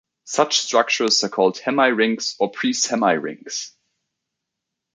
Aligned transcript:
Such 0.23 0.57
structures 0.57 1.23
are 1.23 1.29
called 1.29 1.57
"hemirings" 1.57 2.35
or 2.39 2.49
"pre-semirings". 2.49 3.75